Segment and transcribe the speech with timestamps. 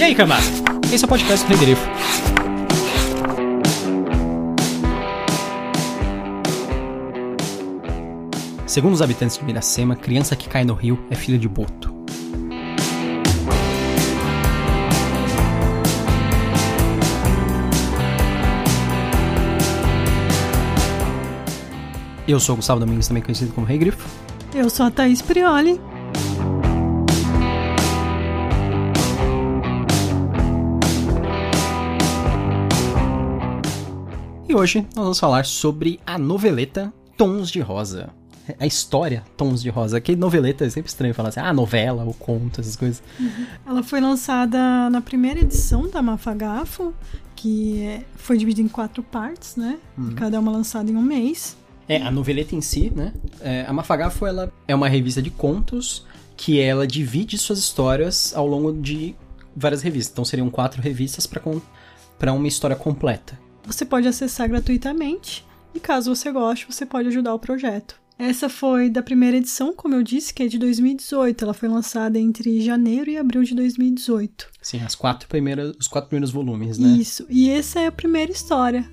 [0.00, 0.42] E aí, camada?
[0.90, 1.56] Esse é o podcast do.
[8.66, 11.94] Segundo os habitantes de Miracema, criança que cai no rio é filha de Boto.
[22.26, 24.08] Eu sou o Gustavo Domingos, também conhecido como Rei Grifo.
[24.54, 25.78] Eu sou a Thaís Prioli.
[34.50, 38.10] E hoje nós vamos falar sobre a noveleta Tons de Rosa.
[38.58, 40.00] A história Tons de Rosa.
[40.00, 43.00] Que noveleta é sempre estranho falar assim, ah, novela ou conto, essas coisas.
[43.20, 43.46] Uhum.
[43.64, 46.92] Ela foi lançada na primeira edição da Mafagafo,
[47.36, 49.78] que é, foi dividida em quatro partes, né?
[49.96, 50.16] Uhum.
[50.16, 51.56] Cada uma lançada em um mês.
[51.88, 53.12] É, a noveleta em si, né?
[53.40, 56.04] É, a Mafagafo, ela é uma revista de contos
[56.36, 59.14] que ela divide suas histórias ao longo de
[59.54, 60.10] várias revistas.
[60.10, 63.38] Então seriam quatro revistas para uma história completa.
[63.70, 68.00] Você pode acessar gratuitamente e caso você goste, você pode ajudar o projeto.
[68.18, 71.44] Essa foi da primeira edição, como eu disse, que é de 2018.
[71.44, 74.48] Ela foi lançada entre janeiro e abril de 2018.
[74.60, 76.88] Sim, as quatro primeiras, os quatro primeiros volumes, né?
[76.88, 77.24] Isso.
[77.30, 78.84] E essa é a primeira história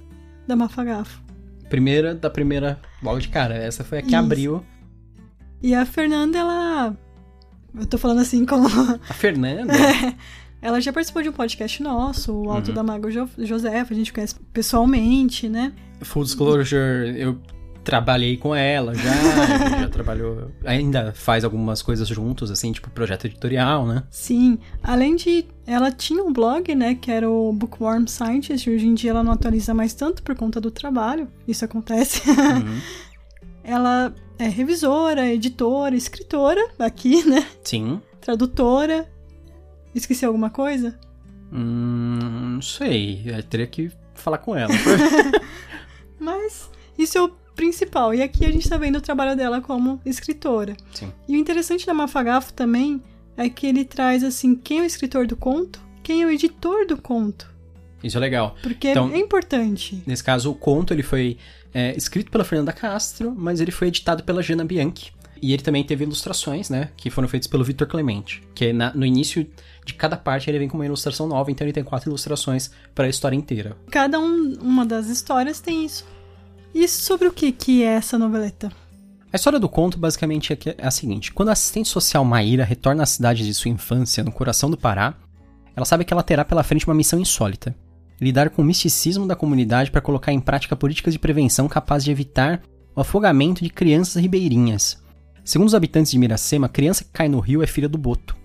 [0.48, 1.22] da Mafagafo.
[1.68, 3.56] Primeira da primeira, logo de cara.
[3.56, 4.16] Essa foi a que Isso.
[4.16, 4.64] abriu.
[5.62, 6.98] E a Fernanda, ela.
[7.76, 8.68] Eu tô falando assim como.
[9.10, 9.74] A Fernanda?
[9.74, 10.16] é.
[10.62, 12.76] Ela já participou de um podcast nosso, o Alto uhum.
[12.76, 15.74] da Mago jo Josefa, a gente conhece pessoalmente, né?
[16.02, 17.40] Full disclosure, eu
[17.88, 23.86] trabalhei com ela já, já trabalhou, ainda faz algumas coisas juntos, assim, tipo projeto editorial,
[23.86, 24.04] né?
[24.10, 28.94] Sim, além de, ela tinha um blog, né, que era o Bookworm Scientist, hoje em
[28.94, 32.30] dia ela não atualiza mais tanto por conta do trabalho, isso acontece.
[32.30, 32.82] Uhum.
[33.64, 37.48] ela é revisora, editora, escritora aqui, né?
[37.64, 38.02] Sim.
[38.20, 39.08] Tradutora,
[39.98, 40.98] Esqueci alguma coisa?
[41.52, 43.24] Hum, não sei.
[43.26, 44.74] Eu teria que falar com ela.
[46.20, 48.14] Mas isso é o principal.
[48.14, 50.76] E aqui a gente tá vendo o trabalho dela como escritora.
[50.94, 51.12] Sim.
[51.28, 53.02] E o interessante da Mafagafo também
[53.36, 56.86] é que ele traz assim quem é o escritor do conto, quem é o editor
[56.86, 57.56] do conto.
[58.04, 58.56] Isso é legal.
[58.62, 60.04] Porque então, é importante.
[60.06, 61.38] Nesse caso, o conto ele foi
[61.74, 65.12] é, escrito pela Fernanda Castro, mas ele foi editado pela Jana Bianchi.
[65.42, 66.90] E ele também teve ilustrações, né?
[66.98, 68.42] Que foram feitas pelo Victor Clemente.
[68.56, 69.48] Que é na, no início
[69.88, 73.06] de cada parte ele vem com uma ilustração nova, então ele tem quatro ilustrações para
[73.06, 73.78] a história inteira.
[73.90, 76.06] Cada um, uma das histórias tem isso.
[76.76, 78.72] E sobre o que, que é essa noveleta?
[79.32, 83.04] A história do conto basicamente é, é a seguinte: quando a assistente social Maíra retorna
[83.04, 85.16] à cidade de sua infância, no coração do Pará,
[85.76, 87.76] ela sabe que ela terá pela frente uma missão insólita:
[88.22, 92.12] lidar com o misticismo da comunidade para colocar em prática políticas de prevenção capazes de
[92.12, 92.62] evitar
[92.96, 95.02] o afogamento de crianças ribeirinhas.
[95.44, 98.37] Segundo os habitantes de Miracema, a criança que cai no rio é filha do Boto.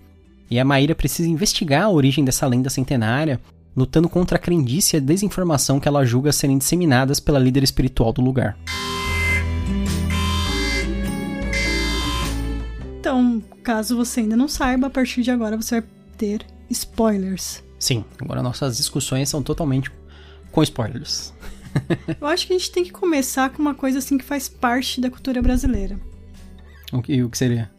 [0.53, 3.41] E a Maíra precisa investigar a origem dessa lenda centenária,
[3.75, 8.13] lutando contra a crendice e a desinformação que ela julga serem disseminadas pela líder espiritual
[8.13, 8.55] do lugar.
[12.99, 17.63] Então, caso você ainda não saiba, a partir de agora você vai ter spoilers.
[17.79, 19.91] Sim, agora nossas discussões são totalmente
[20.51, 21.33] com spoilers.
[22.21, 25.01] Eu acho que a gente tem que começar com uma coisa assim que faz parte
[25.01, 25.99] da cultura brasileira.
[26.91, 27.71] O que, o que seria?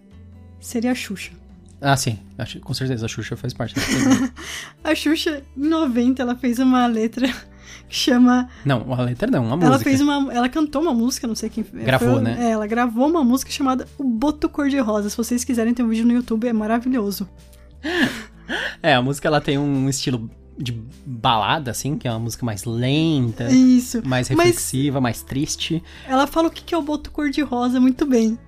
[0.58, 1.43] Seria a Xuxa.
[1.80, 2.18] Ah, sim.
[2.62, 3.74] Com certeza, a Xuxa faz parte.
[4.82, 7.28] a Xuxa, em 90, ela fez uma letra
[7.88, 8.48] que chama...
[8.64, 9.90] Não, uma letra não, uma ela música.
[9.90, 11.64] Fez uma, ela cantou uma música, não sei quem...
[11.72, 12.36] Gravou, foi, né?
[12.38, 15.10] É, ela gravou uma música chamada O Boto Cor-de-Rosa.
[15.10, 17.28] Se vocês quiserem ter um vídeo no YouTube, é maravilhoso.
[18.82, 20.72] é, a música ela tem um estilo de
[21.04, 23.52] balada, assim, que é uma música mais lenta.
[23.52, 24.06] Isso.
[24.06, 25.82] Mais reflexiva, Mas mais triste.
[26.06, 28.38] Ela fala o que é o boto cor-de-rosa muito bem.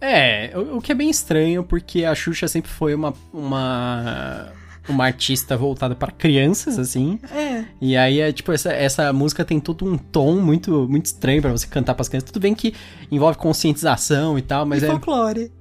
[0.00, 4.52] É, o, o, que é bem estranho, porque a Xuxa sempre foi uma, uma,
[4.88, 7.18] uma artista voltada para crianças, assim.
[7.30, 7.64] É.
[7.80, 11.52] E aí, é, tipo, essa, essa música tem todo um tom muito, muito estranho para
[11.52, 12.30] você cantar para as crianças.
[12.30, 12.74] Tudo bem que
[13.10, 14.88] envolve conscientização e tal, mas e é...
[14.88, 15.52] folclore.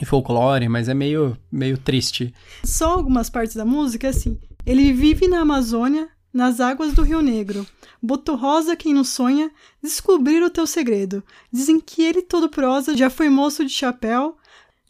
[0.00, 2.34] E folclore, mas é meio, meio triste.
[2.64, 4.38] Só algumas partes da música, assim.
[4.66, 7.64] Ele vive na Amazônia, nas águas do Rio Negro.
[8.02, 9.50] Boto rosa quem não sonha,
[9.80, 11.22] descobrir o teu segredo.
[11.50, 14.36] Dizem que ele todo prosa já foi moço de chapéu,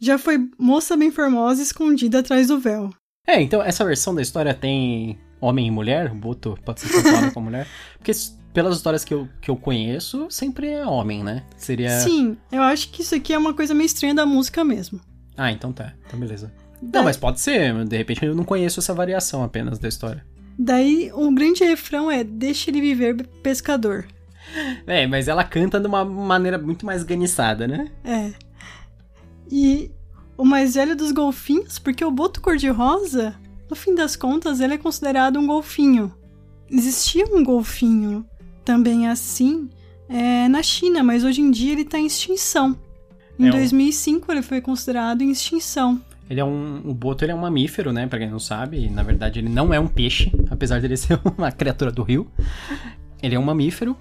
[0.00, 2.90] já foi moça bem formosa escondida atrás do véu.
[3.26, 6.12] É, então essa versão da história tem homem e mulher?
[6.14, 7.68] Boto pode ser homem como mulher?
[7.98, 8.12] Porque
[8.52, 11.44] pelas histórias que eu, que eu conheço, sempre é homem, né?
[11.56, 12.00] Seria...
[12.00, 15.00] Sim, eu acho que isso aqui é uma coisa meio estranha da música mesmo.
[15.36, 15.92] Ah, então tá.
[16.06, 16.52] Então beleza.
[16.80, 17.84] Não, mas pode ser.
[17.84, 20.24] De repente eu não conheço essa variação apenas da história.
[20.58, 24.06] Daí, o um grande refrão é Deixe ele viver pescador.
[24.86, 27.90] É, mas ela canta de uma maneira muito mais ganiçada, né?
[28.04, 28.32] É.
[29.50, 29.90] E
[30.36, 33.34] o mais velho dos golfinhos, porque o boto cor-de-rosa
[33.70, 36.14] No fim das contas, ele é considerado um golfinho.
[36.70, 38.24] Existia um golfinho
[38.64, 39.68] também assim
[40.08, 42.78] é, na China, mas hoje em dia ele está em extinção.
[43.38, 46.00] Em É um- 2005 ele foi considerado em extinção.
[46.28, 46.82] Ele é um.
[46.84, 48.06] O boto ele é um mamífero, né?
[48.06, 48.88] Pra quem não sabe.
[48.88, 52.30] Na verdade, ele não é um peixe, apesar dele ser uma criatura do rio.
[53.22, 53.96] Ele é um mamífero,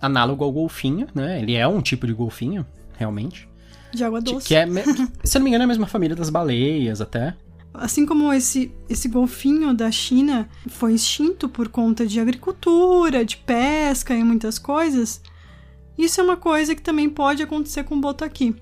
[0.00, 1.40] análogo ao golfinho, né?
[1.40, 2.66] Ele é um tipo de golfinho,
[2.96, 3.48] realmente.
[3.92, 4.48] De água doce.
[4.48, 4.66] Que é,
[5.24, 7.34] se eu não me engano, é a mesma família das baleias, até.
[7.74, 14.14] Assim como esse, esse golfinho da China foi extinto por conta de agricultura, de pesca
[14.14, 15.20] e muitas coisas,
[15.98, 18.54] isso é uma coisa que também pode acontecer com o boto aqui.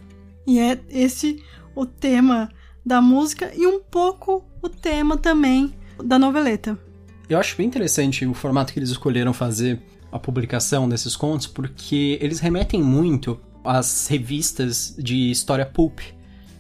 [0.46, 1.42] E é esse
[1.74, 2.50] o tema
[2.84, 5.72] da música e um pouco o tema também
[6.02, 6.78] da noveleta.
[7.28, 9.80] Eu acho bem interessante o formato que eles escolheram fazer
[10.12, 16.00] a publicação desses contos, porque eles remetem muito às revistas de história pulp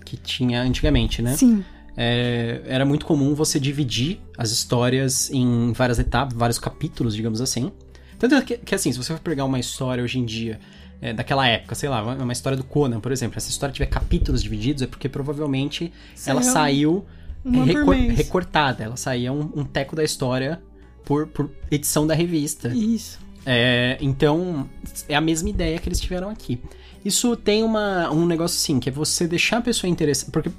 [0.04, 1.36] que tinha antigamente, né?
[1.36, 1.64] Sim,
[1.96, 7.70] É, era muito comum você dividir as histórias em várias etapas, vários capítulos, digamos assim.
[8.18, 10.58] Tanto que, que, assim, se você for pegar uma história hoje em dia,
[11.04, 13.86] é, daquela época, sei lá, uma, uma história do Conan, por exemplo, essa história tiver
[13.86, 15.92] capítulos divididos, é porque provavelmente
[16.26, 17.04] ela Saiu
[17.44, 18.16] recor- mês.
[18.16, 20.62] recortada, ela saía um, um teco da história
[21.04, 22.68] por, por edição da revista.
[22.68, 23.18] Isso.
[23.44, 24.66] É, então,
[25.06, 26.58] é a mesma ideia que eles tiveram aqui.
[27.04, 30.32] Isso tem uma, um negócio assim, que é você deixar a pessoa interessada.
[30.32, 30.50] Porque,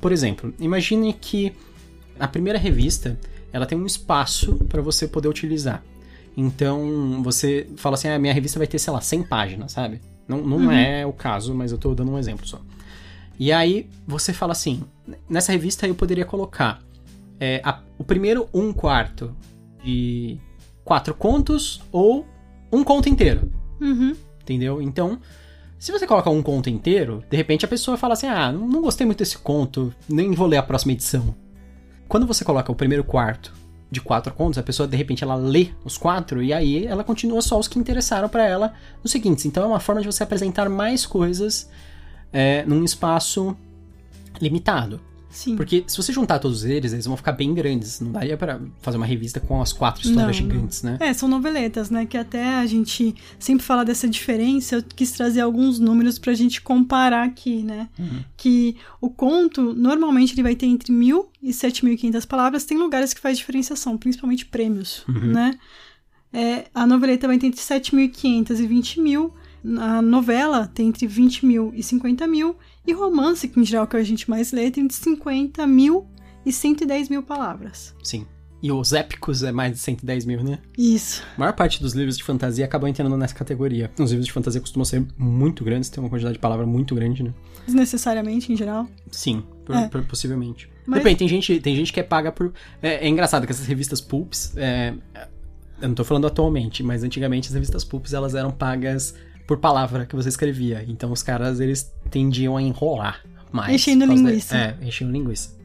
[0.00, 1.52] por exemplo, imagine que
[2.18, 3.20] a primeira revista
[3.52, 5.82] ela tem um espaço para você poder utilizar.
[6.36, 10.00] Então, você fala assim: ah, minha revista vai ter, sei lá, 100 páginas, sabe?
[10.28, 12.60] Não, não é o caso, mas eu tô dando um exemplo só.
[13.38, 14.82] E aí, você fala assim:
[15.28, 16.80] nessa revista eu poderia colocar
[17.38, 19.34] é, a- o primeiro um quarto
[19.82, 20.38] de
[20.84, 22.26] quatro contos ou
[22.72, 23.50] um conto inteiro,
[23.80, 24.14] Uhum.
[24.42, 24.80] entendeu?
[24.82, 25.18] Então,
[25.78, 28.82] se você coloca um conto inteiro, de repente a pessoa fala assim: ah, não não
[28.82, 31.34] gostei muito desse conto, nem vou ler a próxima edição.
[32.08, 33.52] Quando você coloca o primeiro quarto
[33.90, 37.42] de quatro contos, a pessoa de repente ela lê os quatro e aí ela continua
[37.42, 38.72] só os que interessaram pra ela
[39.02, 39.44] nos seguintes.
[39.44, 41.68] Então é uma forma de você apresentar mais coisas
[42.32, 43.56] é, num espaço
[44.40, 45.00] limitado.
[45.30, 45.54] Sim.
[45.56, 48.00] Porque se você juntar todos eles, eles vão ficar bem grandes.
[48.00, 50.54] Não daria pra fazer uma revista com as quatro histórias Não, não.
[50.54, 50.96] gigantes, né?
[51.00, 52.04] É, são noveletas, né?
[52.04, 54.74] Que até a gente sempre fala dessa diferença.
[54.76, 57.88] Eu quis trazer alguns números pra gente comparar aqui, né?
[57.98, 58.24] Uhum.
[58.36, 62.64] Que o conto, normalmente, ele vai ter entre mil e 7.500 palavras.
[62.64, 65.32] Tem lugares que faz diferenciação, principalmente prêmios, Uhum.
[65.32, 65.58] né?
[66.32, 69.32] É, a noveleta vai ter entre 7.500 e 20 mil.
[69.78, 72.56] A novela tem entre 20 mil e 50 mil.
[72.86, 75.66] E romance, que em geral é o que a gente mais lê, tem entre 50
[75.66, 76.06] mil
[76.44, 77.94] e 110 mil palavras.
[78.02, 78.26] Sim.
[78.62, 80.58] E os épicos é mais de 110 mil, né?
[80.76, 81.22] Isso.
[81.36, 83.90] A maior parte dos livros de fantasia acabam entrando nessa categoria.
[83.98, 87.22] Os livros de fantasia costumam ser muito grandes, tem uma quantidade de palavra muito grande,
[87.22, 87.32] né?
[87.64, 88.86] Desnecessariamente, em geral.
[89.10, 89.88] Sim, por- É.
[89.88, 90.68] por- possivelmente.
[90.86, 92.52] Mas- Depende, tem gente, tem gente que é paga por.
[92.82, 94.52] É, é engraçado que essas revistas pulps.
[94.56, 94.92] é,
[95.80, 99.14] eu não tô falando atualmente, mas antigamente as revistas pulps elas eram pagas
[99.50, 100.84] por palavra que você escrevia.
[100.86, 103.20] Então os caras eles tendiam a enrolar
[103.50, 103.74] mais.
[103.74, 104.56] Enchendo da- linguiça.
[104.56, 105.58] É, enchendo linguiça.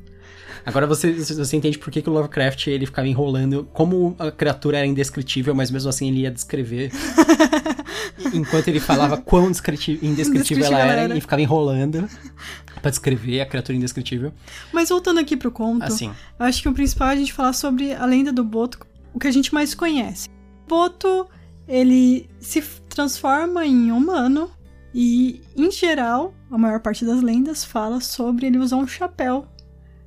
[0.65, 4.79] Agora você, você entende por que, que o Lovecraft ele ficava enrolando, como a criatura
[4.79, 6.91] era indescritível, mas mesmo assim ele ia descrever.
[8.33, 11.15] enquanto ele falava quão descriti- indescritível ela Indescritível era, era.
[11.17, 12.09] e ficava enrolando
[12.81, 14.33] pra descrever a criatura indescritível.
[14.73, 16.11] Mas voltando aqui pro conto, Assim.
[16.39, 18.79] eu acho que o principal é a gente falar sobre a lenda do Boto,
[19.13, 20.27] o que a gente mais conhece.
[20.67, 21.27] Boto,
[21.67, 22.63] ele se
[22.95, 24.49] transforma em humano
[24.93, 29.45] e, em geral, a maior parte das lendas fala sobre ele usar um chapéu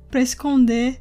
[0.09, 0.99] pra esconder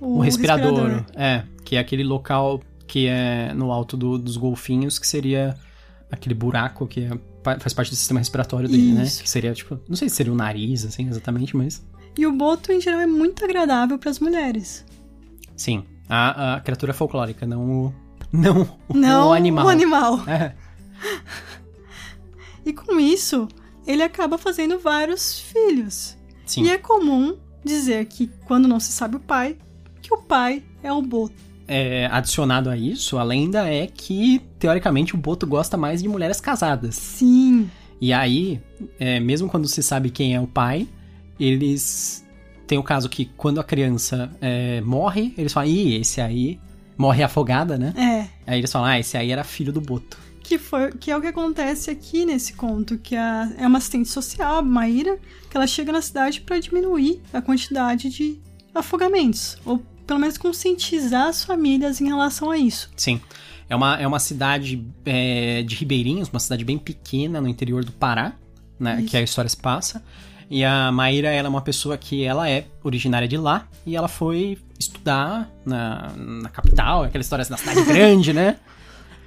[0.00, 4.98] o, O respirador, é, que é aquele local que é no alto do- dos golfinhos,
[4.98, 5.56] que seria
[6.12, 9.04] aquele buraco que é- faz parte do sistema respiratório dele, né?
[9.04, 9.22] Isso.
[9.22, 11.82] Que seria, tipo, não sei se seria o nariz, assim, exatamente, mas
[12.16, 14.84] E o Boto, em geral, é muito agradável pras mulheres.
[15.56, 15.84] sim.
[16.06, 17.94] A, a criatura folclórica, não o.
[18.30, 19.64] Não, Não o animal.
[19.64, 20.28] o animal.
[20.28, 20.54] É,
[22.66, 23.46] E com isso,
[23.86, 26.16] ele acaba fazendo vários filhos.
[26.46, 26.64] sim.
[26.64, 29.56] E é comum dizer que quando não se sabe o pai,
[30.00, 31.34] que o pai é o Boto.
[31.66, 36.40] É, adicionado a isso, a lenda é que, teoricamente, o Boto gosta mais de mulheres
[36.40, 36.94] casadas.
[36.96, 37.70] Sim,
[38.00, 38.60] E aí,
[38.98, 40.86] é, mesmo quando se sabe quem é o pai,
[41.40, 42.22] eles.
[42.66, 46.58] Tem o caso que quando a criança é, morre, eles falam, ih, esse aí
[46.96, 47.92] morre afogada, né?
[47.96, 48.50] é.
[48.50, 50.18] Aí eles falam, ah, esse aí era filho do Boto.
[50.44, 54.10] Que, foi, que é o que acontece aqui nesse conto, que a, é uma assistente
[54.10, 55.18] social, a Maíra,
[55.50, 58.38] que ela chega na cidade para diminuir a quantidade de
[58.74, 59.56] afogamentos.
[59.64, 62.90] Ou pelo menos conscientizar as famílias em relação a isso.
[62.94, 63.20] Sim.
[63.70, 67.92] É uma, é uma cidade é, de ribeirinhos, uma cidade bem pequena no interior do
[67.92, 68.34] Pará,
[68.78, 69.00] né?
[69.00, 69.08] Isso.
[69.08, 70.04] Que a história se passa.
[70.50, 74.08] E a Maíra, ela é uma pessoa que ela é originária de lá e ela
[74.08, 78.56] foi estudar na, na capital, aquela história na cidade grande, né?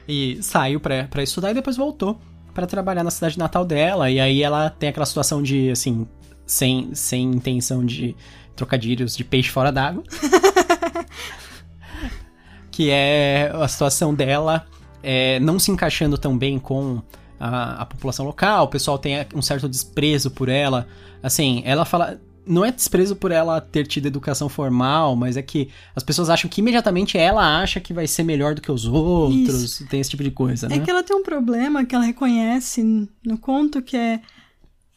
[0.07, 2.19] E saiu pra, pra estudar e depois voltou
[2.53, 4.09] para trabalhar na cidade natal dela.
[4.09, 6.07] E aí ela tem aquela situação de, assim,
[6.45, 8.15] sem, sem intenção de
[8.55, 10.03] trocadilhos de peixe fora d'água.
[12.71, 14.65] que é a situação dela
[15.01, 17.01] é, não se encaixando tão bem com
[17.39, 20.87] a, a, população local, o pessoal tem um certo desprezo por ela.
[21.21, 22.19] Assim, ela fala.
[22.47, 26.49] Não é desprezo por ela ter tido educação formal, mas é que as pessoas acham
[26.49, 29.63] que imediatamente ela acha que vai ser melhor do que os outros.
[29.63, 29.87] Isso.
[29.87, 30.75] Tem esse tipo de coisa, é né?
[30.77, 32.83] É que ela tem um problema que ela reconhece
[33.25, 34.21] no conto que é.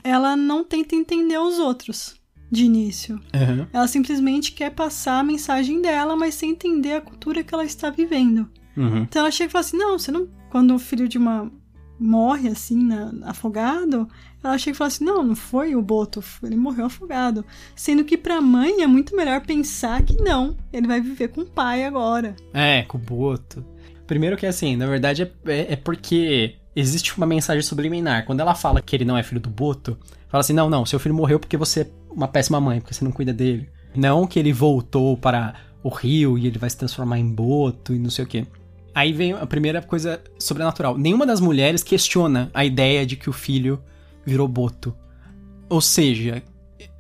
[0.03, 2.15] Ela não tenta entender os outros
[2.51, 3.17] de início.
[3.35, 3.67] Uhum.
[3.73, 7.91] Ela simplesmente quer passar a mensagem dela, mas sem entender a cultura que ela está
[7.91, 8.49] vivendo.
[8.77, 9.03] Uhum.
[9.03, 10.29] Então ela chega e fala assim: não, você não.
[10.49, 11.51] Quando o filho de uma
[12.01, 14.09] morre assim, na, afogado,
[14.43, 17.45] ela chega e fala assim: não, não foi o Boto, ele morreu afogado.
[17.77, 21.47] Sendo que pra mãe é muito melhor pensar que não, ele vai viver com o
[21.47, 22.35] pai agora.
[22.55, 23.65] É, com o Boto.
[24.07, 28.25] Primeiro que assim, na verdade é, é, é porque existe uma mensagem subliminar.
[28.25, 30.99] Quando ela fala que ele não é filho do Boto, fala assim: não, não, seu
[30.99, 33.69] filho morreu porque você é uma péssima mãe, porque você não cuida dele.
[33.95, 37.99] Não que ele voltou para o rio e ele vai se transformar em Boto e
[37.99, 38.47] não sei o quê.
[38.95, 40.99] Aí vem a primeira coisa sobrenatural.
[40.99, 43.81] Nenhuma das mulheres questiona a ideia de que o filho
[44.25, 44.95] virou boto.
[45.69, 46.43] Ou seja,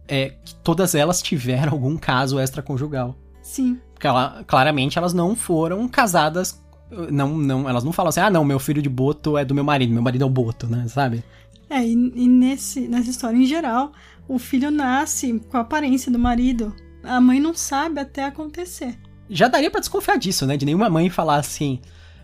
[0.06, 3.16] é que todas elas tiveram algum caso extraconjugal.
[3.42, 3.78] Sim.
[3.92, 6.62] Porque ela, claramente elas não foram casadas.
[7.10, 9.62] Não, não, elas não falam assim, ah, não, meu filho de boto é do meu
[9.62, 10.86] marido, meu marido é o boto, né?
[10.88, 11.22] Sabe?
[11.68, 13.92] É, e, e nesse, nessa história em geral,
[14.28, 16.74] o filho nasce com a aparência do marido.
[17.02, 18.98] A mãe não sabe até acontecer
[19.30, 20.56] já daria para desconfiar disso, né?
[20.56, 21.80] De nenhuma mãe falar assim.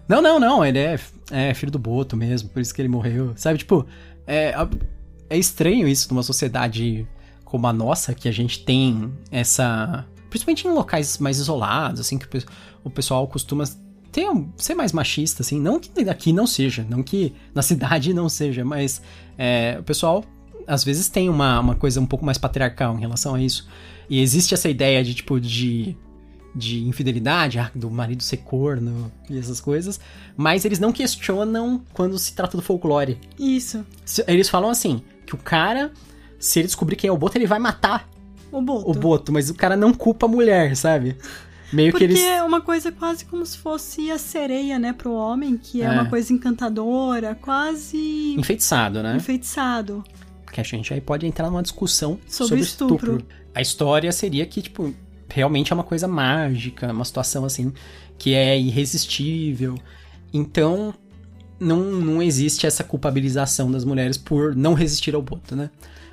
[0.08, 0.98] Não, não, não, ele é,
[1.30, 3.32] é filho do Boto mesmo, por isso que ele morreu.
[3.36, 3.86] Sabe, tipo,
[4.26, 4.54] é,
[5.30, 7.06] é estranho isso numa sociedade
[7.44, 10.04] como a nossa, que a gente tem essa.
[10.28, 12.26] Principalmente em locais mais isolados, assim, que
[12.84, 13.64] o pessoal costuma
[14.10, 15.60] ter, ser mais machista, assim.
[15.60, 19.00] Não que aqui não seja, não que na cidade não seja, mas
[19.38, 20.24] é, o pessoal
[20.66, 23.68] às vezes tem uma, uma coisa um pouco mais patriarcal em relação a isso.
[24.10, 25.96] E existe essa ideia de, tipo, de
[26.56, 30.00] de infidelidade, ah, do marido ser corno e essas coisas,
[30.34, 33.18] mas eles não questionam quando se trata do folclore.
[33.38, 33.84] Isso.
[34.26, 35.92] Eles falam assim, que o cara,
[36.38, 38.08] se ele descobrir quem é o Boto, ele vai matar
[38.50, 38.90] o Boto.
[38.90, 41.16] O Boto, mas o cara não culpa a mulher, sabe?
[41.72, 42.22] Meio Porque que eles...
[42.22, 45.90] é uma coisa quase como se fosse a sereia, né, pro homem, que é, é.
[45.90, 48.34] uma coisa encantadora, quase...
[48.38, 49.16] Enfeitiçado, né?
[49.16, 50.02] Enfeitiçado.
[50.44, 53.16] Porque a gente aí pode entrar numa discussão sobre, sobre estupro.
[53.16, 53.36] estupro.
[53.54, 54.94] A história seria que, tipo,
[55.28, 57.72] realmente é uma coisa mágica, uma situação assim
[58.18, 59.76] que é irresistível.
[60.32, 60.94] Então,
[61.58, 65.70] não, não existe essa culpabilização das mulheres por não resistir ao Boto, né?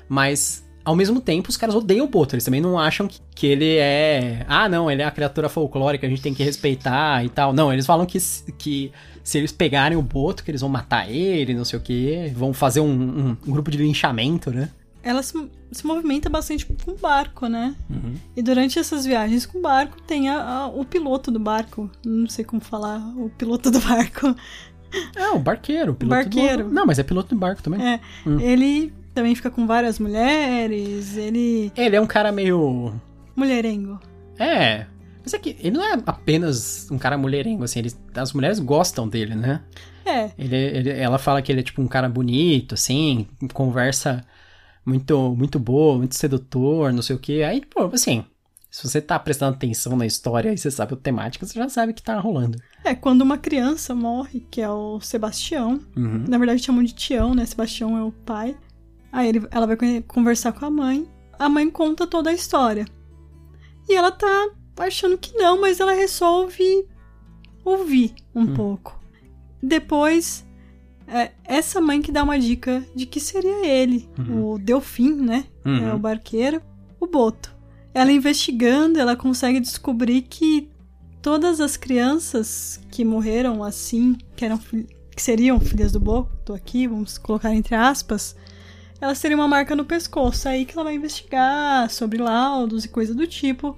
[0.08, 2.34] Mas, ao mesmo tempo, os caras odeiam o Boto.
[2.34, 4.44] Eles também não acham que, que ele é.
[4.48, 7.52] Ah, não, ele é a criatura folclórica, a gente tem que respeitar e tal.
[7.52, 8.18] Não, eles falam que,
[8.58, 8.92] que
[9.22, 12.52] se eles pegarem o Boto, que eles vão matar ele, não sei o que, vão
[12.52, 14.70] fazer um, um, um grupo de linchamento, né?
[15.04, 17.76] Ela se, se movimenta bastante com barco, né?
[17.90, 18.14] Uhum.
[18.34, 21.90] E durante essas viagens com barco tem a, a, o piloto do barco.
[22.04, 24.34] Não sei como falar, o piloto do barco.
[25.16, 25.90] É, o barqueiro.
[25.90, 26.68] O piloto barqueiro.
[26.68, 26.70] Do...
[26.70, 27.84] Não, mas é piloto do barco também.
[27.84, 28.00] É.
[28.24, 28.38] Hum.
[28.38, 31.72] Ele também fica com várias mulheres, ele...
[31.76, 32.94] Ele é um cara meio...
[33.34, 33.98] Mulherengo.
[34.38, 34.86] É,
[35.24, 39.08] mas é que ele não é apenas um cara mulherengo, assim, ele, as mulheres gostam
[39.08, 39.62] dele, né?
[40.04, 40.30] É.
[40.38, 44.24] Ele, ele, ela fala que ele é tipo um cara bonito, assim, conversa
[44.84, 47.42] muito, muito boa, muito sedutor, não sei o que.
[47.42, 48.24] Aí, pô, assim,
[48.70, 51.92] se você tá prestando atenção na história e você sabe a temática, você já sabe
[51.92, 52.58] o que tá rolando.
[52.82, 56.24] É, quando uma criança morre, que é o Sebastião, uhum.
[56.28, 57.46] na verdade chamam de Tião, né?
[57.46, 58.56] Sebastião é o pai.
[59.12, 61.08] Aí ele, ela vai conversar com a mãe.
[61.38, 62.84] A mãe conta toda a história.
[63.88, 66.88] E ela tá achando que não, mas ela resolve
[67.64, 68.54] ouvir um uhum.
[68.54, 69.00] pouco.
[69.62, 70.44] Depois
[71.06, 74.52] é essa mãe que dá uma dica de que seria ele, uhum.
[74.52, 75.44] o Delfim, né?
[75.64, 75.88] Uhum.
[75.88, 76.62] É o barqueiro,
[76.98, 77.54] o Boto.
[77.92, 80.68] Ela investigando, ela consegue descobrir que
[81.22, 87.18] todas as crianças que morreram assim, que eram que seriam filhas do Boto aqui, vamos
[87.18, 88.34] colocar entre aspas,
[89.00, 90.48] elas teriam uma marca no pescoço.
[90.48, 93.76] Aí que ela vai investigar sobre laudos e coisa do tipo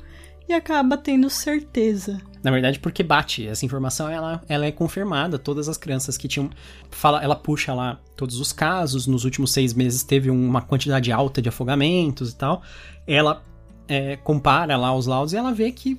[0.48, 3.44] e acaba tendo certeza na verdade, porque bate.
[3.44, 5.36] Essa informação ela, ela é confirmada.
[5.36, 6.48] Todas as crianças que tinham.
[6.92, 9.08] Fala, ela puxa lá todos os casos.
[9.08, 12.62] Nos últimos seis meses teve uma quantidade alta de afogamentos e tal.
[13.04, 13.42] Ela
[13.88, 15.98] é, compara lá os laudos e ela vê que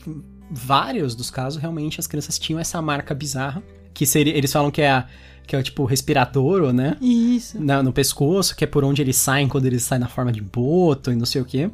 [0.50, 3.62] vários dos casos realmente as crianças tinham essa marca bizarra
[3.94, 5.06] que seria, eles falam que é a,
[5.46, 6.96] que é o tipo respirador, né?
[7.02, 7.62] Isso.
[7.62, 10.40] Na, no pescoço, que é por onde eles saem quando eles saem na forma de
[10.40, 11.70] boto e não sei o quê.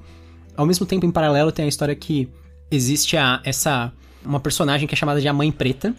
[0.57, 2.27] Ao mesmo tempo, em paralelo, tem a história que
[2.71, 3.93] existe a, essa
[4.25, 5.93] uma personagem que é chamada de a Mãe Preta,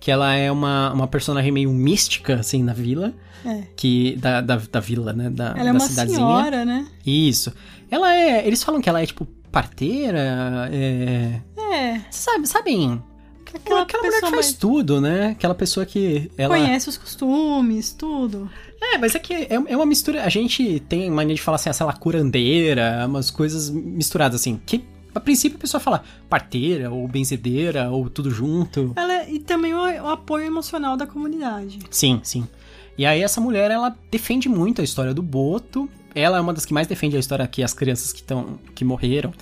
[0.00, 3.12] que ela é uma, uma personagem meio mística, assim, na vila.
[3.44, 3.62] É.
[3.76, 5.28] Que, da, da, da vila, né?
[5.28, 6.18] Da, Ela é da uma cidadezinha.
[6.26, 6.86] senhora, né?
[7.04, 7.52] Isso.
[7.90, 8.46] Ela é.
[8.46, 10.68] Eles falam que ela é, tipo, parteira.
[10.72, 11.40] É.
[11.74, 12.00] É.
[12.10, 13.02] Sabe, sabem?
[13.54, 15.28] Aquela, Aquela mulher que faz mais- tudo, né?
[15.28, 16.30] Aquela pessoa que.
[16.38, 16.56] Ela...
[16.56, 18.50] Conhece os costumes, tudo.
[18.82, 20.24] É, mas é que é, é uma mistura.
[20.24, 24.60] A gente tem mania de falar assim, sei lá, curandeira, umas coisas misturadas assim.
[24.66, 24.84] Que
[25.14, 28.92] a princípio a pessoa fala parteira, ou benzedeira, ou tudo junto.
[28.96, 31.78] Ela é- e também o, o apoio emocional da comunidade.
[31.90, 32.46] Sim, sim.
[32.96, 35.88] E aí essa mulher, ela defende muito a história do Boto.
[36.14, 38.84] Ela é uma das que mais defende a história que as crianças que estão que
[38.84, 39.32] morreram,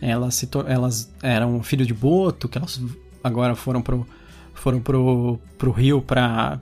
[0.00, 2.80] elas se elas eram filhos de Boto, que elas
[3.24, 4.06] agora foram pro
[4.54, 6.60] foram pro, pro rio pra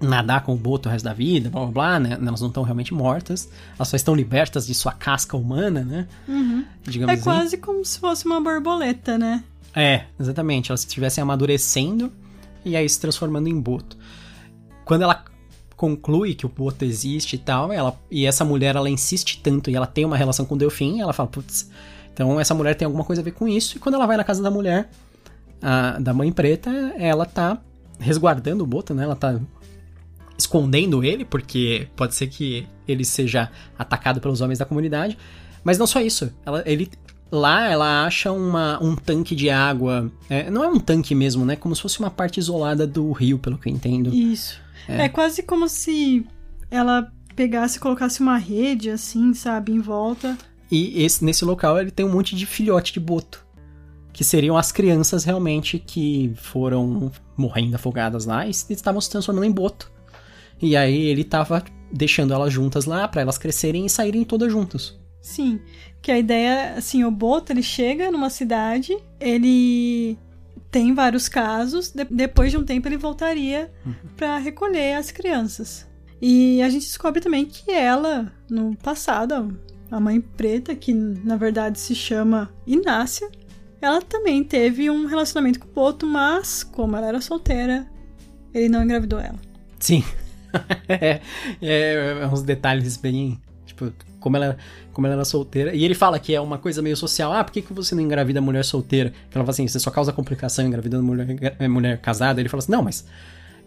[0.00, 2.18] nadar com o Boto o resto da vida, blá blá blá, né?
[2.20, 3.48] Elas não estão realmente mortas,
[3.78, 6.06] elas só estão libertas de sua casca humana, né?
[6.28, 6.64] Uhum.
[6.82, 7.22] Digamos É assim.
[7.24, 9.42] quase como se fosse uma borboleta, né?
[9.74, 10.70] É, exatamente.
[10.70, 12.12] Elas estivessem amadurecendo
[12.64, 13.96] e aí se transformando em boto.
[14.84, 15.24] Quando ela
[15.76, 19.76] conclui que o boto existe e tal, ela, e essa mulher ela insiste tanto e
[19.76, 21.70] ela tem uma relação com o Delfim, ela fala, putz,
[22.12, 23.76] então essa mulher tem alguma coisa a ver com isso.
[23.76, 24.88] E quando ela vai na casa da mulher,
[25.60, 27.58] a- da mãe preta, ela tá
[27.98, 29.04] resguardando o boto, né?
[29.04, 29.38] Ela tá
[30.38, 35.16] escondendo ele, porque pode ser que ele seja atacado pelos homens da comunidade.
[35.64, 36.32] Mas não só isso.
[36.44, 36.90] Ela, ele,
[37.30, 40.10] lá ela acha uma, um tanque de água.
[40.28, 41.56] é, não é um tanque mesmo, né?
[41.56, 44.14] Como se fosse uma parte isolada do rio, pelo que eu entendo.
[44.14, 44.60] Isso.
[44.88, 45.08] É.
[45.08, 46.24] quase como se
[46.70, 50.36] ela pegasse e colocasse uma rede, assim, sabe, em volta.
[50.70, 53.44] E esse, nesse local ele tem um monte de filhote de boto.
[54.12, 59.52] Que seriam as crianças realmente que foram morrendo afogadas lá e estavam se transformando em
[59.52, 59.92] boto.
[60.60, 64.98] E aí ele tava deixando elas juntas lá pra elas crescerem e saírem todas juntas.
[65.20, 65.60] Sim.
[66.02, 70.16] Que a ideia, assim, o Boto, ele chega numa cidade, ele
[70.70, 73.72] tem vários casos, de- depois de um tempo ele voltaria
[74.16, 75.86] pra recolher as crianças.
[76.20, 79.58] E a gente descobre também que ela, no passado,
[79.90, 83.28] a mãe preta, que na verdade se chama Inácia,
[83.80, 87.86] ela também teve um relacionamento com o Boto, mas como ela era solteira,
[88.54, 89.38] ele não engravidou ela.
[89.78, 90.02] Sim.
[90.88, 91.20] é,
[91.60, 93.38] é, é uns detalhes bem.
[93.64, 94.56] Tipo, como ela,
[94.92, 95.74] como ela era solteira.
[95.74, 97.32] E ele fala que é uma coisa meio social.
[97.32, 99.10] Ah, por que, que você não engravida mulher solteira?
[99.10, 102.40] Que ela fala assim, você só causa complicação engravidando mulher, é, mulher casada.
[102.40, 103.06] Ele fala assim, não, mas.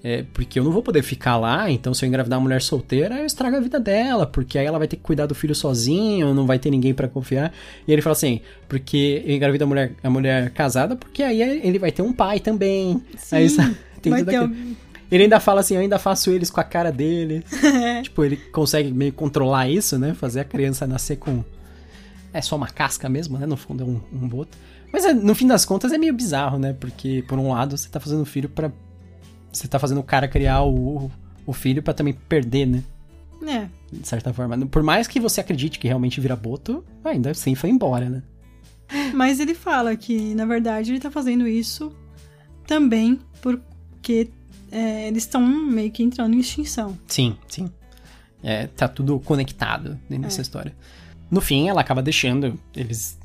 [0.04, 3.20] É porque eu não vou poder ficar lá, então se eu engravidar uma mulher solteira,
[3.20, 6.34] eu estrago a vida dela, porque aí ela vai ter que cuidar do filho sozinho,
[6.34, 7.52] não vai ter ninguém pra confiar.
[7.86, 11.78] E ele fala assim, porque eu engravido a mulher, a mulher casada, porque aí ele
[11.78, 13.04] vai ter um pai também.
[13.30, 14.50] Aí, sabe, tem vai ter.
[15.12, 17.44] Ele ainda fala assim, eu ainda faço eles com a cara dele.
[18.04, 20.14] tipo, ele consegue meio controlar isso, né?
[20.14, 21.44] Fazer a criança nascer com.
[22.32, 23.46] É só uma casca mesmo, né?
[23.46, 24.58] No fundo é um, um boto.
[24.94, 26.76] Mas é, no fim das contas é meio bizarro, né?
[26.80, 28.72] Porque, por um lado, você tá fazendo o filho pra.
[29.52, 31.10] Você tá fazendo o cara criar o,
[31.46, 32.84] o filho pra também perder, né?
[33.48, 34.58] É, De certa forma.
[34.68, 38.24] Por mais que você acredite que realmente vira boto, ainda assim foi embora, né?
[39.14, 41.92] Mas ele fala que, na verdade, ele tá fazendo isso
[42.66, 44.30] também porque
[44.72, 46.98] é, eles estão meio que entrando em extinção.
[47.08, 47.70] Sim, sim.
[48.42, 50.74] É, tá tudo conectado dentro dessa história.
[51.30, 53.20] No fim, ela acaba deixando eles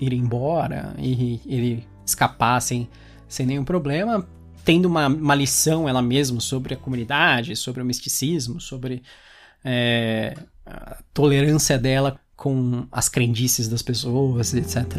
[0.00, 2.88] irem embora e ele escapar sem,
[3.28, 4.26] sem nenhum problema,
[4.64, 9.02] tendo uma, uma lição ela mesma sobre a comunidade, sobre o misticismo, sobre
[9.64, 14.98] é, a tolerância dela com as crendices das pessoas, etc.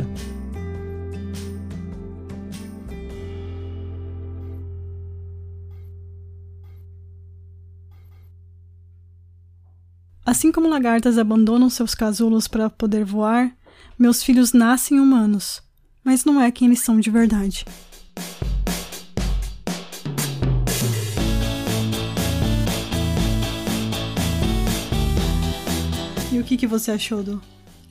[10.34, 13.56] Assim como lagartas abandonam seus casulos para poder voar,
[14.00, 15.62] meus filhos nascem humanos,
[16.04, 17.64] mas não é quem eles são de verdade.
[26.32, 27.40] E o que, que você achou do,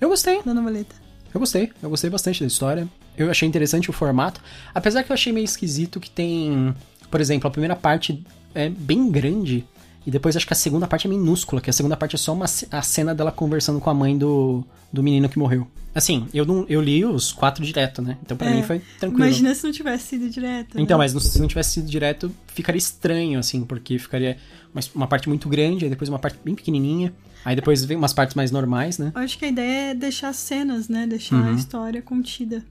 [0.01, 0.43] Eu gostei.
[0.43, 0.97] da noveleta?
[1.33, 2.89] Eu gostei, eu gostei bastante da história.
[3.17, 4.41] Eu achei interessante o formato.
[4.75, 6.75] Apesar que eu achei meio esquisito que tem.
[7.09, 8.21] Por exemplo, a primeira parte
[8.53, 9.65] é bem grande.
[10.07, 12.33] E depois acho que a segunda parte é minúscula, que a segunda parte é só
[12.33, 15.67] uma, a cena dela conversando com a mãe do, do menino que morreu.
[15.95, 18.17] Assim, eu, não, eu li os quatro direto, né?
[18.23, 19.25] Então pra É, mim foi tranquilo.
[19.27, 20.81] Imagina se não tivesse sido direto.
[20.81, 21.05] Então, né?
[21.05, 24.39] mas não- se não tivesse sido direto, ficaria estranho, assim, porque ficaria
[24.75, 27.13] uma, uma parte muito grande, aí depois uma parte bem pequenininha,
[27.45, 29.13] aí depois vem umas partes mais normais, né?
[29.15, 31.07] Eu acho que a ideia é deixar cenas, né?
[31.07, 31.49] Deixar Uhum.
[31.49, 32.65] a história contida.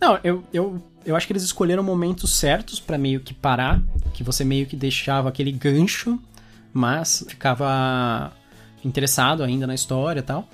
[0.00, 4.22] Não, eu, eu, eu acho que eles escolheram momentos certos para meio que parar, que
[4.22, 6.18] você meio que deixava aquele gancho,
[6.72, 8.32] mas ficava
[8.84, 10.48] interessado ainda na história e tal.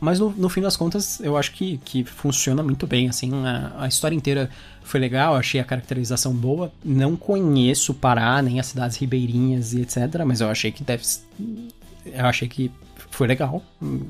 [0.00, 3.72] Mas no, no fim das contas, eu acho que, que funciona muito bem, assim, a,
[3.78, 4.48] a história inteira
[4.82, 6.72] foi legal, achei a caracterização boa.
[6.84, 11.02] Não conheço Pará, nem as cidades ribeirinhas e etc, mas eu achei que deve...
[12.06, 12.70] Eu achei que
[13.10, 13.62] foi legal,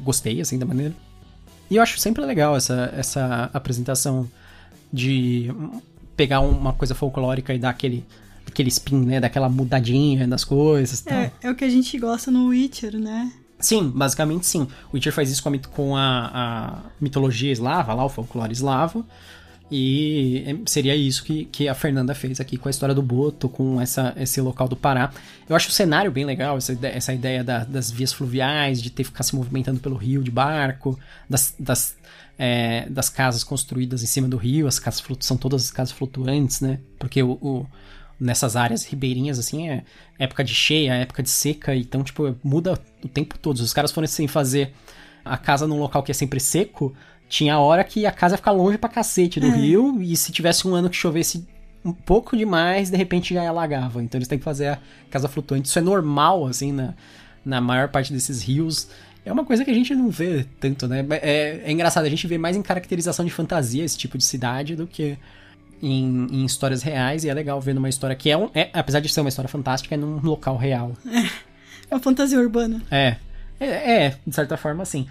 [0.05, 0.95] gostei, assim, da maneira.
[1.71, 4.29] E eu acho sempre legal essa, essa apresentação
[4.93, 5.51] de
[6.17, 8.05] pegar uma coisa folclórica e dar aquele,
[8.51, 9.21] aquele spin, né?
[9.21, 11.07] Daquela mudadinha das coisas.
[11.07, 13.33] É, é o que a gente gosta no Witcher, né?
[13.61, 14.63] Sim, basicamente sim.
[14.93, 19.05] O Witcher faz isso com a, com a, a mitologia eslava, lá, o folclore eslavo.
[19.71, 23.49] E é, seria isso que, que a Fernanda fez aqui com a história do Boto,
[23.49, 25.11] com essa, esse local do Pará.
[25.49, 28.91] Eu acho o cenário bem legal, essa ideia, essa ideia da, das vias fluviais, de
[28.91, 31.97] ter que ficar se movimentando pelo rio de barco, das, das,
[32.39, 36.61] é, das casas construídas em cima do rio, as casas são todas as casas flutuantes,
[36.61, 36.79] né?
[36.99, 37.67] Porque o, o,
[38.21, 39.85] nessas áreas ribeirinhas, assim, é
[40.19, 43.57] época de cheia, época de seca, então, tipo, muda o tempo todo.
[43.59, 44.73] Os caras forem assim fazer
[45.25, 46.95] a casa num local que é sempre seco,
[47.29, 49.51] tinha hora que a casa ia ficar longe pra cacete do é.
[49.51, 51.47] rio, e se tivesse um ano que chovesse
[51.85, 54.03] um pouco demais, de repente já alagava.
[54.03, 54.79] Então eles têm que fazer a
[55.11, 55.69] casa flutuante.
[55.69, 56.95] Isso é normal, assim, na,
[57.45, 58.89] na maior parte desses rios.
[59.25, 61.05] É uma coisa que a gente não vê tanto, né?
[61.11, 64.75] É, é engraçado, a gente vê mais em caracterização de fantasia esse tipo de cidade
[64.75, 65.19] do que
[65.83, 67.25] em, em histórias reais.
[67.25, 69.49] E é legal ver numa história que é, um, é, apesar de ser uma história
[69.49, 70.93] fantástica, é num local real.
[71.91, 72.83] É, uma fantasia urbana.
[72.91, 73.17] É.
[73.61, 75.07] É, é de certa forma, assim.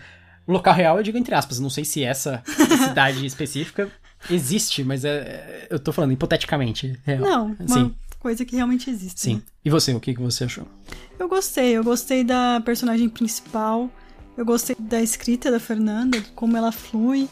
[0.47, 3.91] Local real eu digo entre aspas, não sei se essa cidade específica
[4.29, 6.97] existe, mas é, é, eu tô falando hipoteticamente.
[7.03, 7.19] Real.
[7.19, 7.95] Não, uma Sim.
[8.19, 9.19] coisa que realmente existe.
[9.19, 9.35] Sim.
[9.35, 9.41] Né?
[9.65, 10.67] E você, o que, que você achou?
[11.19, 13.89] Eu gostei, eu gostei da personagem principal,
[14.37, 17.27] eu gostei da escrita da Fernanda, como ela flui,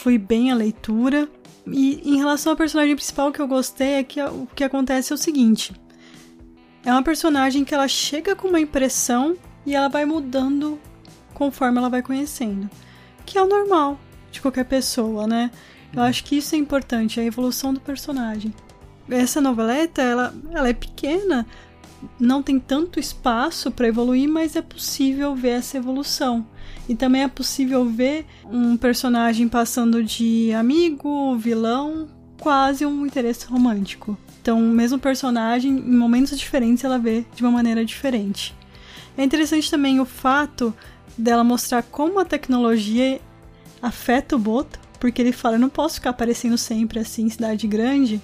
[0.00, 1.28] flui bem a leitura.
[1.66, 5.14] E em relação à personagem principal, que eu gostei é que o que acontece é
[5.14, 5.72] o seguinte:
[6.84, 10.78] é uma personagem que ela chega com uma impressão e ela vai mudando
[11.34, 12.68] conforme ela vai conhecendo.
[13.26, 13.98] Que é o normal
[14.32, 15.50] de qualquer pessoa, né?
[15.92, 18.54] Eu acho que isso é importante, a evolução do personagem.
[19.08, 21.46] Essa noveleta, ela, ela é pequena,
[22.18, 26.46] não tem tanto espaço para evoluir, mas é possível ver essa evolução.
[26.90, 32.08] E também é possível ver um personagem passando de amigo, vilão,
[32.40, 34.18] quase um interesse romântico.
[34.42, 38.52] Então, o mesmo personagem, em momentos diferentes, ela vê de uma maneira diferente.
[39.16, 40.74] É interessante também o fato
[41.16, 43.20] dela mostrar como a tecnologia
[43.80, 47.68] afeta o Boto, porque ele fala: eu não posso ficar aparecendo sempre assim em cidade
[47.68, 48.20] grande,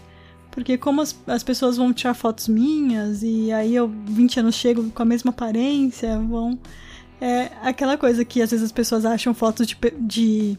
[0.50, 4.90] porque como as, as pessoas vão tirar fotos minhas e aí eu 20 anos chego
[4.90, 6.58] com a mesma aparência, vão.
[7.20, 10.58] É aquela coisa que às vezes as pessoas acham fotos de, de,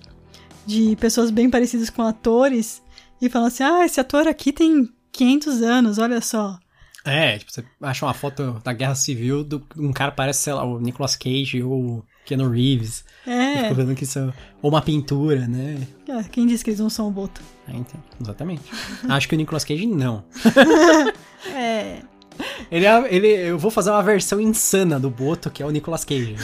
[0.65, 2.81] de pessoas bem parecidas com atores
[3.21, 6.57] e falam assim: ah, esse ator aqui tem 500 anos, olha só.
[7.05, 10.65] É, tipo, você acha uma foto da Guerra Civil de um cara parece, sei lá,
[10.65, 13.05] o Nicolas Cage ou Keanu Reeves.
[13.25, 13.73] É.
[13.73, 14.33] Vendo que isso.
[14.61, 15.87] Ou uma pintura, né?
[16.07, 17.41] É, quem disse que eles não são o Boto?
[17.65, 18.63] É, então, exatamente.
[19.07, 20.25] Acho que o Nicolas Cage não.
[21.55, 22.01] é.
[22.69, 26.03] Ele, é, ele, eu vou fazer uma versão insana do Boto, que é o Nicolas
[26.03, 26.35] Cage.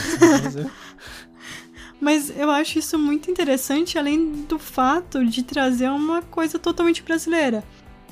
[1.99, 7.63] Mas eu acho isso muito interessante, além do fato de trazer uma coisa totalmente brasileira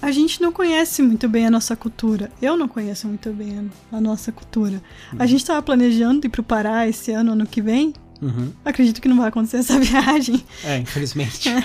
[0.02, 2.32] a gente não conhece muito bem a nossa cultura.
[2.41, 4.82] Eu não conheço muito bem a, nossa cultura.
[5.13, 5.20] Uhum.
[5.20, 7.94] A gente estava planejando ir para o Pará esse ano, ano que vem.
[8.20, 8.52] Uhum.
[8.65, 10.44] Acredito que não vai acontecer essa viagem.
[10.63, 11.48] É, infelizmente.
[11.48, 11.63] É,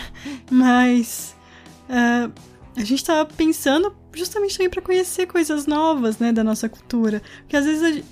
[0.51, 1.35] mas
[1.89, 2.31] uh,
[2.77, 7.23] a gente estava pensando justamente também para conhecer coisas novas, né, da nossa cultura.
[7.43, 8.03] Porque às vezes a,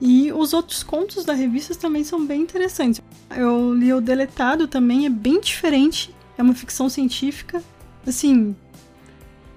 [0.00, 3.00] e os outros contos da revista também são bem interessantes.
[3.36, 6.12] Eu li o Deletado também, é bem diferente.
[6.36, 7.62] É uma ficção científica.
[8.04, 8.56] Assim,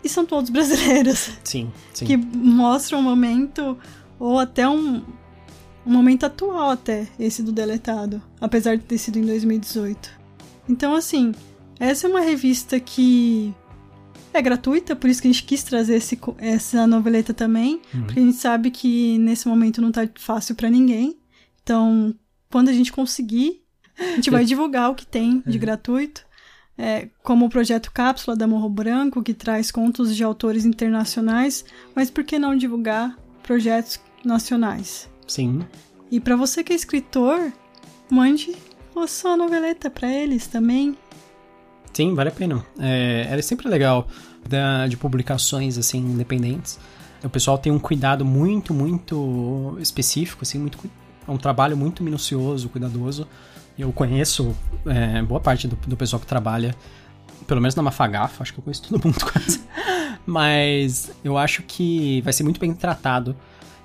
[0.03, 1.31] e são todos brasileiros.
[1.43, 2.05] Sim, sim.
[2.05, 3.75] Que mostram um momento,
[4.19, 4.97] ou até um,
[5.83, 10.11] um momento atual até, esse do Deletado, apesar de ter sido em 2018.
[10.69, 11.33] Então, assim,
[11.79, 13.51] essa é uma revista que
[14.37, 18.03] é gratuita, por isso que a gente quis trazer esse, essa noveleta também, uhum.
[18.03, 21.17] porque a gente sabe que nesse momento não tá fácil para ninguém.
[21.63, 22.13] Então,
[22.51, 23.61] quando a gente conseguir,
[23.97, 25.61] a gente vai divulgar o que tem de uhum.
[25.61, 26.25] gratuito
[26.77, 31.63] é, como o projeto Cápsula da Morro Branco, que traz contos de autores internacionais,
[31.95, 35.09] mas por que não divulgar projetos nacionais?
[35.27, 35.65] Sim.
[36.11, 37.51] E para você que é escritor,
[38.09, 38.55] mande
[38.95, 40.97] a sua noveleta para eles também.
[41.95, 42.65] Sim, vale a pena.
[42.79, 44.07] É, é sempre legal
[44.47, 46.77] da, de publicações assim independentes.
[47.23, 50.77] O pessoal tem um cuidado muito, muito específico, assim, muito,
[51.27, 53.27] é um trabalho muito minucioso, cuidadoso
[53.77, 54.55] eu conheço
[54.85, 56.75] é, boa parte do, do pessoal que trabalha
[57.45, 59.61] Pelo menos na Mafagafa, acho que eu conheço todo mundo quase.
[60.25, 63.35] Mas eu acho que vai ser muito bem tratado.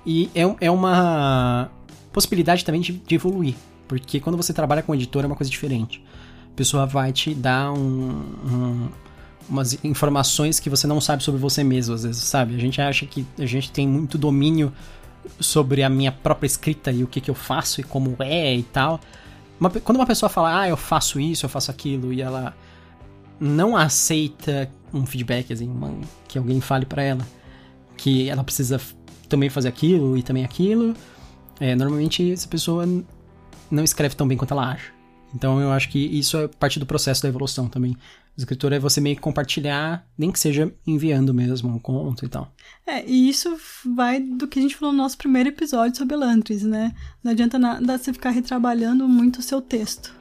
[0.05, 1.69] E é, é uma
[2.11, 3.55] possibilidade também de, de evoluir.
[3.87, 6.03] Porque quando você trabalha com editor é uma coisa diferente.
[6.61, 8.11] Pessoa vai te dar um,
[8.45, 8.89] um,
[9.49, 12.53] umas informações que você não sabe sobre você mesmo, às vezes, sabe?
[12.53, 14.71] A gente acha que a gente tem muito domínio
[15.39, 18.61] sobre a minha própria escrita e o que, que eu faço e como é e
[18.61, 18.99] tal.
[19.59, 22.55] Uma, quando uma pessoa fala, ah, eu faço isso, eu faço aquilo, e ela
[23.39, 25.91] não aceita um feedback, assim, uma,
[26.27, 27.25] que alguém fale para ela
[27.97, 28.79] que ela precisa
[29.27, 30.93] também fazer aquilo e também aquilo,
[31.59, 32.85] é, normalmente essa pessoa
[33.71, 35.00] não escreve tão bem quanto ela acha.
[35.33, 37.95] Então eu acho que isso é parte do processo da evolução também.
[38.37, 42.53] Escritor é você meio que compartilhar, nem que seja enviando mesmo um conto e tal.
[42.87, 43.57] É, e isso
[43.95, 46.93] vai do que a gente falou no nosso primeiro episódio sobre Elantris, né?
[47.23, 50.13] Não adianta nada você ficar retrabalhando muito o seu texto.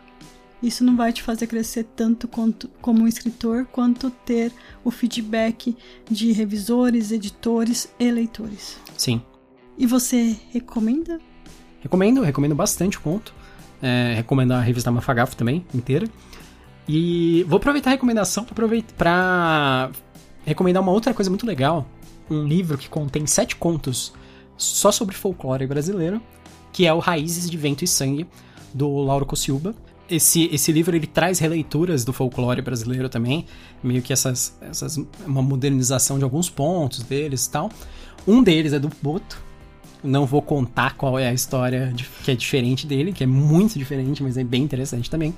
[0.62, 4.52] Isso não vai te fazer crescer tanto quanto, como um escritor, quanto ter
[4.84, 5.74] o feedback
[6.10, 8.76] de revisores, editores e leitores.
[8.96, 9.22] Sim.
[9.78, 11.18] E você recomenda?
[11.80, 13.34] Recomendo, recomendo bastante o conto.
[13.82, 16.06] É, recomendo a revista Mafagafo também, inteira.
[16.88, 18.44] E vou aproveitar a recomendação
[18.96, 19.90] para
[20.44, 21.86] recomendar uma outra coisa muito legal.
[22.30, 24.12] Um livro que contém sete contos
[24.56, 26.20] só sobre folclore brasileiro,
[26.72, 28.26] que é o Raízes de Vento e Sangue,
[28.74, 29.74] do Lauro Cossilba.
[30.08, 33.46] Esse, esse livro ele traz releituras do folclore brasileiro também,
[33.82, 37.70] meio que essas, essas uma modernização de alguns pontos deles e tal.
[38.26, 39.40] Um deles é do Boto,
[40.02, 43.78] não vou contar qual é a história de, que é diferente dele, que é muito
[43.78, 45.34] diferente, mas é bem interessante também.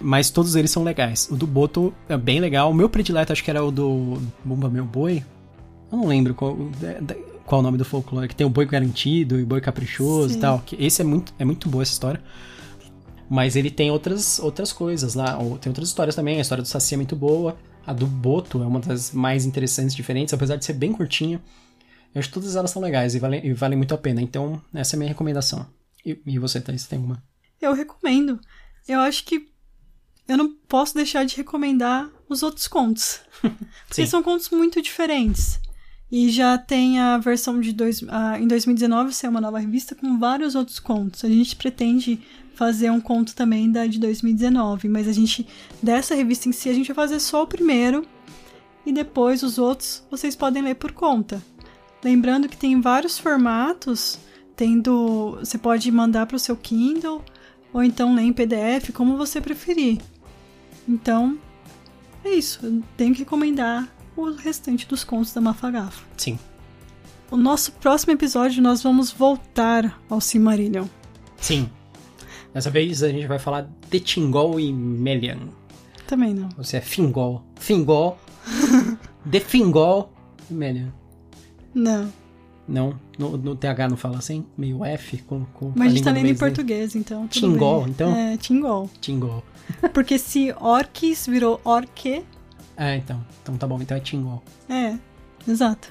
[0.00, 1.28] Mas todos eles são legais.
[1.30, 2.70] O do Boto é bem legal.
[2.70, 5.22] O meu predileto acho que era o do Bumba Meu Boi.
[5.90, 6.56] Eu não lembro qual,
[7.44, 8.26] qual o nome do folclore.
[8.26, 10.38] Que tem o boi garantido e o boi caprichoso Sim.
[10.38, 10.62] e tal.
[10.66, 12.20] Que esse é muito, é muito boa essa história.
[13.30, 15.38] Mas ele tem outras, outras coisas lá.
[15.60, 16.38] Tem outras histórias também.
[16.38, 17.56] A história do Saci é muito boa.
[17.86, 21.40] A do Boto é uma das mais interessantes, diferentes, apesar de ser bem curtinha.
[22.14, 24.20] Eu acho que todas elas são legais e valem, e valem muito a pena.
[24.20, 25.66] Então, essa é a minha recomendação.
[26.04, 27.22] E, e você, Thaís, tem uma?
[27.60, 28.40] Eu recomendo.
[28.86, 29.48] Eu acho que
[30.28, 33.20] eu não posso deixar de recomendar os outros contos.
[33.86, 35.60] porque são contos muito diferentes.
[36.10, 40.18] E já tem a versão de dois, uh, em 2019 ser uma nova revista com
[40.18, 41.24] vários outros contos.
[41.24, 42.20] A gente pretende
[42.54, 45.46] fazer um conto também da de 2019, mas a gente
[45.82, 48.06] dessa revista em si a gente vai fazer só o primeiro
[48.84, 51.42] e depois os outros vocês podem ler por conta.
[52.02, 54.18] Lembrando que tem vários formatos,
[54.56, 57.24] tendo, você pode mandar para o seu Kindle
[57.72, 59.98] ou então ler em PDF, como você preferir.
[60.88, 61.38] Então,
[62.24, 62.60] é isso.
[62.62, 66.04] Eu tenho que recomendar o restante dos contos da Mafagafa.
[66.16, 66.38] Sim.
[67.30, 70.86] O nosso próximo episódio nós vamos voltar ao Silmarillion.
[71.38, 71.70] Sim.
[72.52, 75.48] Dessa vez a gente vai falar de Tingol e Melian.
[76.06, 76.50] Também não.
[76.50, 77.42] Você é Fingol.
[77.56, 78.18] Fingol.
[79.24, 80.12] de Fingol
[80.50, 80.92] e Melian.
[81.74, 82.12] Não.
[82.66, 82.98] Não?
[83.18, 84.46] No, no, TH não fala assim?
[84.56, 85.18] Meio F?
[85.22, 87.26] Com, com Mas a, gente tá lendo em português, então.
[87.28, 88.14] Tingol, então?
[88.14, 88.88] É, Tingol.
[89.00, 89.42] Tingol.
[89.92, 92.24] Porque se orques virou orque.
[92.76, 93.24] É, então.
[93.42, 94.42] Então tá bom, então é Tingol.
[94.68, 94.96] É,
[95.46, 95.90] exato.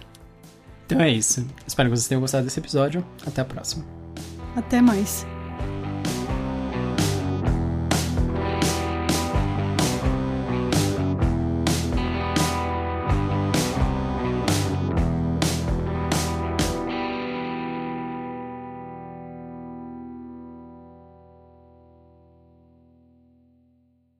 [0.85, 1.45] Então é isso.
[1.65, 3.05] Espero que vocês tenham gostado desse episódio.
[3.25, 3.85] Até a próxima.
[4.55, 5.25] Até mais.